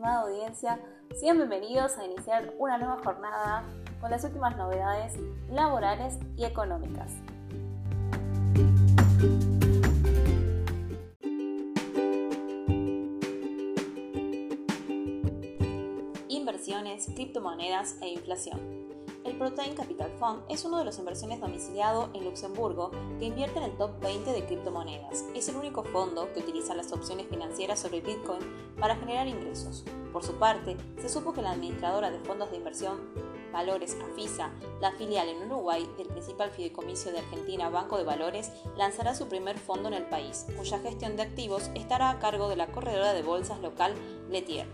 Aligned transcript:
estimada 0.00 0.22
audiencia, 0.22 0.80
sean 1.14 1.36
bienvenidos 1.36 1.98
a 1.98 2.04
iniciar 2.06 2.54
una 2.58 2.78
nueva 2.78 2.96
jornada 3.04 3.64
con 4.00 4.10
las 4.10 4.24
últimas 4.24 4.56
novedades 4.56 5.12
laborales 5.50 6.18
y 6.38 6.46
económicas. 6.46 7.12
Inversiones, 16.28 17.06
criptomonedas 17.14 17.98
e 18.00 18.08
inflación. 18.08 18.79
Protein 19.40 19.74
Capital 19.74 20.12
Fund 20.18 20.42
es 20.50 20.66
uno 20.66 20.76
de 20.76 20.84
los 20.84 20.98
inversiones 20.98 21.40
domiciliado 21.40 22.10
en 22.12 22.26
Luxemburgo 22.26 22.90
que 23.18 23.24
invierte 23.24 23.56
en 23.56 23.64
el 23.64 23.76
top 23.78 23.98
20 24.02 24.32
de 24.32 24.44
criptomonedas. 24.44 25.24
Es 25.34 25.48
el 25.48 25.56
único 25.56 25.82
fondo 25.82 26.30
que 26.34 26.40
utiliza 26.40 26.74
las 26.74 26.92
opciones 26.92 27.26
financieras 27.26 27.80
sobre 27.80 28.02
Bitcoin 28.02 28.40
para 28.78 28.96
generar 28.96 29.26
ingresos. 29.28 29.82
Por 30.12 30.24
su 30.24 30.34
parte, 30.34 30.76
se 31.00 31.08
supo 31.08 31.32
que 31.32 31.40
la 31.40 31.52
administradora 31.52 32.10
de 32.10 32.18
fondos 32.18 32.50
de 32.50 32.58
inversión 32.58 33.00
Valores 33.50 33.96
Afisa, 34.12 34.50
la 34.78 34.92
filial 34.92 35.30
en 35.30 35.50
Uruguay 35.50 35.88
del 35.96 36.08
principal 36.08 36.50
fideicomiso 36.50 37.10
de 37.10 37.20
Argentina 37.20 37.70
Banco 37.70 37.96
de 37.96 38.04
Valores, 38.04 38.52
lanzará 38.76 39.14
su 39.14 39.26
primer 39.26 39.56
fondo 39.56 39.88
en 39.88 39.94
el 39.94 40.04
país, 40.04 40.44
cuya 40.58 40.80
gestión 40.80 41.16
de 41.16 41.22
activos 41.22 41.70
estará 41.74 42.10
a 42.10 42.18
cargo 42.18 42.50
de 42.50 42.56
la 42.56 42.66
corredora 42.66 43.14
de 43.14 43.22
bolsas 43.22 43.58
local 43.62 43.94
Letier. 44.28 44.66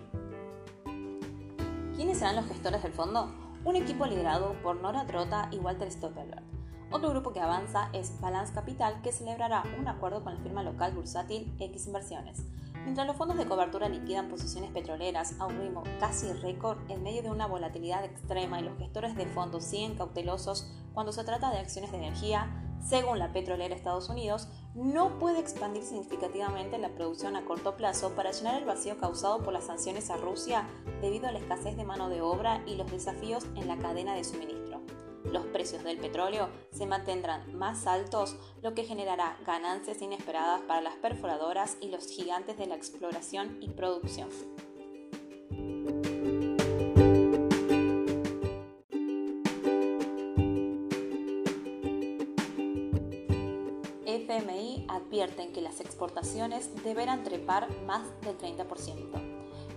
¿Quiénes 1.94 2.18
serán 2.18 2.34
los 2.34 2.46
gestores 2.46 2.82
del 2.82 2.92
fondo? 2.92 3.45
Un 3.66 3.74
equipo 3.74 4.06
liderado 4.06 4.54
por 4.62 4.80
Nora 4.80 5.06
Trota 5.06 5.48
y 5.50 5.58
Walter 5.58 5.90
Stoppelberg. 5.90 6.44
Otro 6.92 7.10
grupo 7.10 7.32
que 7.32 7.40
avanza 7.40 7.88
es 7.92 8.20
Balance 8.20 8.54
Capital, 8.54 9.02
que 9.02 9.10
celebrará 9.10 9.64
un 9.76 9.88
acuerdo 9.88 10.22
con 10.22 10.36
la 10.36 10.40
firma 10.40 10.62
local 10.62 10.92
bursátil 10.94 11.52
X 11.58 11.88
Inversiones. 11.88 12.44
Mientras 12.84 13.08
los 13.08 13.16
fondos 13.16 13.36
de 13.36 13.46
cobertura 13.46 13.88
liquidan 13.88 14.28
posiciones 14.28 14.70
petroleras 14.70 15.34
a 15.40 15.46
un 15.46 15.58
ritmo 15.58 15.82
casi 15.98 16.32
récord 16.32 16.78
en 16.88 17.02
medio 17.02 17.24
de 17.24 17.30
una 17.30 17.48
volatilidad 17.48 18.04
extrema 18.04 18.60
y 18.60 18.62
los 18.62 18.78
gestores 18.78 19.16
de 19.16 19.26
fondos 19.26 19.64
siguen 19.64 19.96
cautelosos 19.96 20.70
cuando 20.94 21.10
se 21.10 21.24
trata 21.24 21.50
de 21.50 21.58
acciones 21.58 21.90
de 21.90 21.98
energía, 21.98 22.65
según 22.84 23.18
la 23.18 23.32
petrolera 23.32 23.74
Estados 23.74 24.08
Unidos, 24.08 24.48
no 24.74 25.18
puede 25.18 25.40
expandir 25.40 25.82
significativamente 25.82 26.78
la 26.78 26.90
producción 26.90 27.34
a 27.36 27.44
corto 27.44 27.76
plazo 27.76 28.14
para 28.14 28.32
llenar 28.32 28.56
el 28.56 28.64
vacío 28.64 28.98
causado 28.98 29.42
por 29.42 29.52
las 29.52 29.64
sanciones 29.64 30.10
a 30.10 30.16
Rusia 30.16 30.68
debido 31.00 31.26
a 31.26 31.32
la 31.32 31.38
escasez 31.38 31.76
de 31.76 31.84
mano 31.84 32.08
de 32.08 32.20
obra 32.20 32.62
y 32.66 32.76
los 32.76 32.90
desafíos 32.90 33.44
en 33.56 33.68
la 33.68 33.78
cadena 33.78 34.14
de 34.14 34.24
suministro. 34.24 34.82
Los 35.24 35.46
precios 35.46 35.82
del 35.82 35.98
petróleo 35.98 36.48
se 36.70 36.86
mantendrán 36.86 37.56
más 37.56 37.86
altos, 37.86 38.36
lo 38.62 38.74
que 38.74 38.84
generará 38.84 39.36
ganancias 39.44 40.00
inesperadas 40.00 40.60
para 40.62 40.80
las 40.80 40.94
perforadoras 40.96 41.76
y 41.80 41.88
los 41.88 42.06
gigantes 42.06 42.56
de 42.56 42.66
la 42.66 42.76
exploración 42.76 43.58
y 43.60 43.70
producción. 43.70 44.28
FMI 54.26 54.86
advierten 54.88 55.52
que 55.52 55.60
las 55.60 55.80
exportaciones 55.80 56.70
deberán 56.82 57.22
trepar 57.22 57.68
más 57.86 58.02
del 58.22 58.36
30%. 58.36 58.66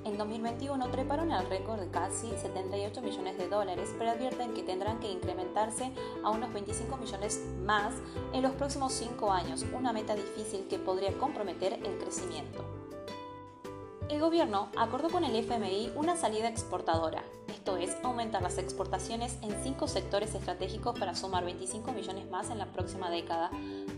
En 0.06 0.18
2021 0.18 0.90
treparon 0.90 1.32
al 1.32 1.48
récord 1.48 1.80
de 1.80 1.92
casi 1.92 2.30
78 2.30 3.02
millones 3.02 3.38
de 3.38 3.48
dólares, 3.48 3.94
pero 3.98 4.10
advierten 4.10 4.54
que 4.54 4.64
tendrán 4.64 5.00
que 5.00 5.12
incrementarse 5.12 5.92
a 6.24 6.32
unos 6.32 6.52
25 6.52 6.98
millones 6.98 7.46
más 7.64 7.94
en 8.34 8.42
los 8.42 8.54
próximos 8.54 8.94
5 8.94 9.32
años, 9.32 9.66
una 9.72 9.94
meta 9.94 10.16
difícil 10.16 10.68
que 10.68 10.80
podría 10.80 11.16
comprometer 11.18 11.74
el 11.74 12.00
crecimiento. 12.00 12.66
El 14.10 14.20
gobierno 14.20 14.70
acordó 14.78 15.10
con 15.10 15.24
el 15.26 15.36
FMI 15.36 15.92
una 15.96 16.16
salida 16.16 16.48
exportadora, 16.48 17.24
esto 17.78 17.78
es, 17.78 18.04
aumentar 18.04 18.42
las 18.42 18.58
exportaciones 18.58 19.38
en 19.42 19.52
cinco 19.64 19.88
sectores 19.88 20.34
estratégicos 20.34 20.98
para 20.98 21.16
sumar 21.16 21.46
25 21.46 21.92
millones 21.92 22.30
más 22.30 22.50
en 22.50 22.58
la 22.58 22.72
próxima 22.72 23.10
década, 23.10 23.52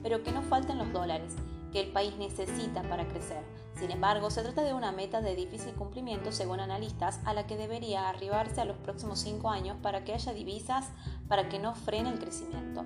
pero 0.04 0.24
que 0.24 0.32
no 0.32 0.42
falten 0.42 0.78
los 0.78 0.92
dólares 0.92 1.36
que 1.72 1.80
el 1.80 1.92
país 1.92 2.14
necesita 2.18 2.82
para 2.84 3.08
crecer. 3.08 3.44
Sin 3.76 3.92
embargo, 3.92 4.30
se 4.30 4.42
trata 4.42 4.64
de 4.64 4.74
una 4.74 4.92
meta 4.92 5.22
de 5.22 5.36
difícil 5.36 5.74
cumplimiento 5.74 6.32
según 6.32 6.60
analistas 6.60 7.20
a 7.24 7.34
la 7.34 7.48
que 7.48 7.56
debería 7.56 8.10
arribarse 8.10 8.60
a 8.60 8.66
los 8.66 8.78
próximos 8.78 9.20
cinco 9.20 9.50
años 9.50 9.78
para 9.82 10.04
que 10.04 10.14
haya 10.14 10.34
divisas 10.34 10.90
para 11.30 11.48
que 11.48 11.60
no 11.60 11.74
frene 11.74 12.10
el 12.10 12.20
crecimiento. 12.20 12.84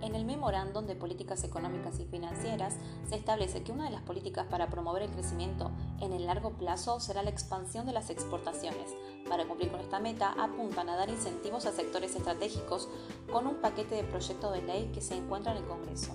En 0.00 0.14
el 0.14 0.24
Memorándum 0.24 0.86
de 0.86 0.94
Políticas 0.94 1.42
Económicas 1.42 1.98
y 1.98 2.04
Financieras 2.04 2.76
se 3.08 3.16
establece 3.16 3.62
que 3.62 3.72
una 3.72 3.84
de 3.84 3.90
las 3.90 4.02
políticas 4.02 4.46
para 4.46 4.68
promover 4.68 5.02
el 5.02 5.10
crecimiento 5.10 5.72
en 6.00 6.12
el 6.12 6.26
largo 6.26 6.52
plazo 6.52 7.00
será 7.00 7.22
la 7.24 7.30
expansión 7.30 7.84
de 7.84 7.92
las 7.92 8.08
exportaciones. 8.08 8.94
Para 9.28 9.46
cumplir 9.46 9.72
con 9.72 9.80
esta 9.80 9.98
meta, 9.98 10.34
apuntan 10.38 10.88
a 10.88 10.96
dar 10.96 11.10
incentivos 11.10 11.66
a 11.66 11.72
sectores 11.72 12.14
estratégicos 12.14 12.88
con 13.32 13.48
un 13.48 13.56
paquete 13.56 13.96
de 13.96 14.04
proyectos 14.04 14.52
de 14.52 14.62
ley 14.62 14.90
que 14.94 15.00
se 15.00 15.16
encuentra 15.16 15.52
en 15.52 15.58
el 15.58 15.64
Congreso. 15.64 16.12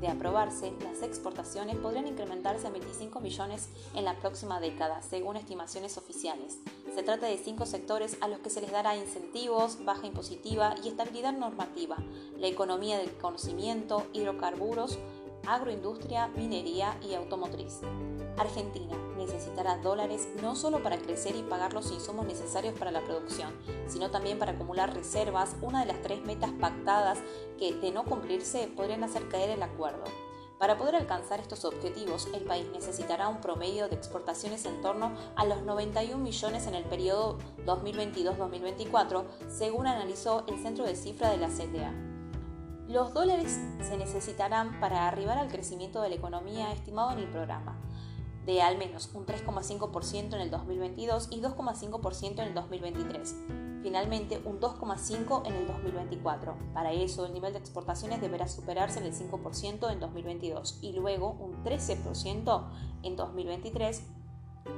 De 0.00 0.08
aprobarse, 0.08 0.72
las 0.82 1.02
exportaciones 1.02 1.76
podrían 1.76 2.06
incrementarse 2.06 2.66
a 2.66 2.70
25 2.70 3.20
millones 3.20 3.68
en 3.94 4.06
la 4.06 4.18
próxima 4.18 4.58
década, 4.58 5.02
según 5.02 5.36
estimaciones 5.36 5.98
oficiales. 5.98 6.58
Se 6.94 7.02
trata 7.02 7.26
de 7.26 7.36
cinco 7.36 7.66
sectores 7.66 8.16
a 8.22 8.28
los 8.28 8.38
que 8.38 8.48
se 8.48 8.62
les 8.62 8.72
dará 8.72 8.96
incentivos, 8.96 9.84
baja 9.84 10.06
impositiva 10.06 10.74
y 10.82 10.88
estabilidad 10.88 11.34
normativa, 11.34 11.98
la 12.38 12.46
economía 12.46 12.96
del 12.96 13.12
conocimiento, 13.18 14.06
hidrocarburos, 14.14 14.98
agroindustria, 15.46 16.28
minería 16.28 16.98
y 17.02 17.14
automotriz. 17.14 17.80
Argentina 18.36 18.96
necesitará 19.16 19.78
dólares 19.78 20.28
no 20.40 20.56
solo 20.56 20.82
para 20.82 20.98
crecer 20.98 21.36
y 21.36 21.42
pagar 21.42 21.74
los 21.74 21.90
insumos 21.90 22.26
necesarios 22.26 22.78
para 22.78 22.90
la 22.90 23.04
producción, 23.04 23.52
sino 23.86 24.10
también 24.10 24.38
para 24.38 24.52
acumular 24.52 24.94
reservas, 24.94 25.56
una 25.60 25.80
de 25.80 25.92
las 25.92 26.02
tres 26.02 26.22
metas 26.22 26.50
pactadas 26.52 27.18
que, 27.58 27.74
de 27.74 27.92
no 27.92 28.04
cumplirse, 28.04 28.68
podrían 28.68 29.04
hacer 29.04 29.28
caer 29.28 29.50
el 29.50 29.62
acuerdo. 29.62 30.04
Para 30.58 30.76
poder 30.76 30.94
alcanzar 30.94 31.40
estos 31.40 31.64
objetivos, 31.64 32.28
el 32.34 32.42
país 32.42 32.66
necesitará 32.70 33.28
un 33.28 33.40
promedio 33.40 33.88
de 33.88 33.96
exportaciones 33.96 34.66
en 34.66 34.82
torno 34.82 35.12
a 35.34 35.46
los 35.46 35.62
91 35.62 36.22
millones 36.22 36.66
en 36.66 36.74
el 36.74 36.84
periodo 36.84 37.38
2022-2024, 37.64 39.24
según 39.48 39.86
analizó 39.86 40.44
el 40.48 40.62
Centro 40.62 40.84
de 40.84 40.96
Cifra 40.96 41.30
de 41.30 41.38
la 41.38 41.48
CTA. 41.48 42.09
Los 42.90 43.14
dólares 43.14 43.60
se 43.80 43.96
necesitarán 43.96 44.80
para 44.80 45.06
arribar 45.06 45.38
al 45.38 45.48
crecimiento 45.48 46.02
de 46.02 46.08
la 46.08 46.16
economía 46.16 46.72
estimado 46.72 47.12
en 47.12 47.20
el 47.20 47.28
programa, 47.30 47.78
de 48.46 48.62
al 48.62 48.78
menos 48.78 49.10
un 49.14 49.26
3,5% 49.26 50.34
en 50.34 50.40
el 50.40 50.50
2022 50.50 51.28
y 51.30 51.40
2,5% 51.40 52.32
en 52.32 52.48
el 52.48 52.54
2023 52.54 53.36
finalmente 53.82 54.40
un 54.44 54.60
2,5% 54.60 55.46
en 55.46 55.54
el 55.54 55.66
2024. 55.66 56.54
Para 56.74 56.92
eso, 56.92 57.26
el 57.26 57.32
nivel 57.32 57.52
de 57.52 57.58
exportaciones 57.58 58.20
deberá 58.20 58.48
superarse 58.48 58.98
en 58.98 59.06
el 59.06 59.14
5% 59.14 59.90
en 59.90 60.00
2022 60.00 60.78
y 60.82 60.92
luego 60.92 61.30
un 61.30 61.64
13% 61.64 62.64
en 63.02 63.16
2023 63.16 64.02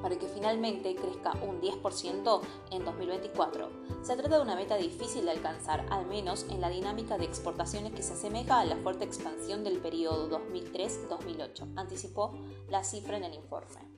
para 0.00 0.16
que 0.16 0.26
finalmente 0.26 0.94
crezca 0.94 1.32
un 1.42 1.60
10% 1.60 2.40
en 2.70 2.84
2024. 2.84 3.68
Se 4.02 4.16
trata 4.16 4.36
de 4.36 4.42
una 4.42 4.56
meta 4.56 4.76
difícil 4.76 5.24
de 5.24 5.30
alcanzar, 5.30 5.86
al 5.90 6.06
menos 6.06 6.46
en 6.50 6.60
la 6.60 6.70
dinámica 6.70 7.18
de 7.18 7.24
exportaciones 7.24 7.92
que 7.92 8.02
se 8.02 8.14
asemeja 8.14 8.60
a 8.60 8.64
la 8.64 8.76
fuerte 8.76 9.04
expansión 9.04 9.64
del 9.64 9.78
periodo 9.78 10.28
2003-2008, 10.30 11.74
anticipó 11.76 12.32
la 12.68 12.84
cifra 12.84 13.16
en 13.16 13.24
el 13.24 13.34
informe. 13.34 13.92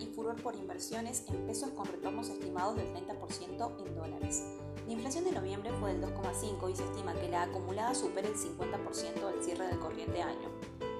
y 0.00 0.06
furor 0.06 0.40
por 0.42 0.54
inversiones 0.56 1.24
en 1.28 1.46
pesos 1.46 1.70
con 1.70 1.86
retornos 1.86 2.28
estimados 2.28 2.76
del 2.76 2.92
30% 2.94 3.86
en 3.86 3.94
dólares. 3.94 4.42
La 4.88 4.94
inflación 4.94 5.24
de 5.24 5.32
noviembre 5.32 5.70
fue 5.78 5.92
del 5.92 6.02
2,5 6.02 6.70
y 6.72 6.74
se 6.74 6.82
estima 6.82 7.12
que 7.12 7.28
la 7.28 7.42
acumulada 7.42 7.94
supere 7.94 8.28
el 8.28 8.34
50% 8.34 9.22
al 9.22 9.44
cierre 9.44 9.66
del 9.66 9.78
corriente 9.78 10.22
año. 10.22 10.48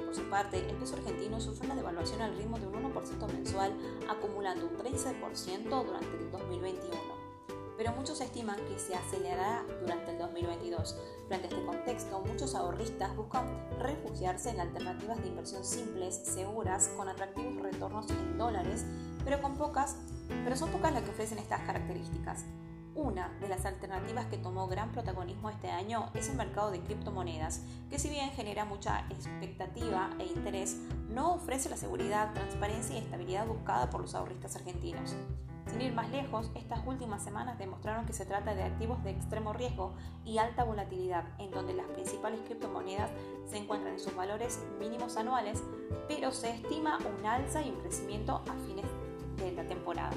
Por 0.05 0.15
su 0.15 0.29
parte, 0.29 0.59
el 0.59 0.77
peso 0.77 0.97
argentino 0.97 1.41
sufre 1.41 1.65
una 1.65 1.75
devaluación 1.75 2.21
al 2.21 2.37
ritmo 2.37 2.59
de 2.59 2.67
un 2.67 2.75
1% 2.75 3.33
mensual, 3.33 3.73
acumulando 4.07 4.67
un 4.67 4.77
13% 4.77 5.85
durante 5.87 6.17
el 6.19 6.31
2021 6.31 7.19
pero 7.79 7.93
muchos 7.93 8.21
estiman 8.21 8.57
que 8.67 8.77
se 8.77 8.97
acelerará 8.97 9.65
durante 9.81 10.11
el 10.11 10.19
2022. 10.19 10.97
Frente 11.29 11.47
a 11.47 11.51
este 11.51 11.65
contexto, 11.65 12.21
muchos 12.23 12.57
ahorristas 12.57 13.15
buscan 13.15 13.47
refugiarse 13.79 14.51
en 14.51 14.59
alternativas 14.59 15.23
de 15.23 15.29
inversión 15.29 15.65
simples, 15.65 16.17
seguras, 16.25 16.89
con 16.97 17.09
atractivos 17.09 17.63
retornos 17.63 18.11
en 18.11 18.37
dólares, 18.37 18.85
pero, 19.25 19.41
con 19.41 19.57
pocas, 19.57 19.95
pero 20.43 20.57
son 20.57 20.73
pocas 20.73 20.93
las 20.93 21.05
que 21.05 21.11
ofrecen 21.11 21.39
estas 21.39 21.61
características. 21.61 22.45
Una 22.99 23.29
de 23.41 23.47
las 23.47 23.65
alternativas 23.65 24.27
que 24.27 24.39
tomó 24.39 24.67
gran 24.67 24.91
protagonismo 24.91 25.51
este 25.51 25.71
año 25.71 26.11
es 26.15 26.29
el 26.31 26.37
mercado 26.37 26.73
de 26.73 26.81
criptomonedas, 26.81 27.63
que 27.89 27.97
si 28.01 28.11
bien 28.11 28.31
genera 28.31 28.65
mucha 28.65 29.07
expectativa 29.09 30.11
e 30.19 30.25
interés, 30.25 30.77
no 31.09 31.35
ofrece 31.35 31.69
la 31.69 31.77
seguridad, 31.77 32.35
transparencia 32.35 32.97
y 32.97 32.99
estabilidad 32.99 33.47
buscada 33.47 33.89
por 33.89 34.01
los 34.01 34.17
ahorristas 34.17 34.57
argentinos. 34.57 35.15
Sin 35.69 35.81
ir 35.81 35.95
más 35.95 36.11
lejos, 36.11 36.51
estas 36.57 36.85
últimas 36.89 37.23
semanas 37.23 37.57
demostraron 37.57 38.05
que 38.05 38.13
se 38.13 38.27
trata 38.27 38.57
de 38.57 38.65
activos 38.65 39.01
de 39.05 39.11
extremo 39.11 39.53
riesgo 39.53 39.95
y 40.25 40.39
alta 40.39 40.65
volatilidad, 40.65 41.23
en 41.39 41.53
donde 41.53 41.75
las 41.75 41.87
principales 41.87 42.41
criptomonedas 42.47 43.13
se 43.47 43.59
encuentran 43.59 43.93
en 43.93 44.01
sus 44.01 44.17
valores 44.17 44.59
mínimos 44.81 45.17
anuales, 45.17 45.63
pero 46.09 46.33
se 46.33 46.51
estima 46.51 46.99
un 46.99 47.25
alza 47.25 47.63
y 47.63 47.71
un 47.71 47.79
crecimiento 47.79 48.43
a 48.51 48.55
fines 48.67 48.87
de 49.37 49.53
la 49.53 49.65
temporada. 49.69 50.17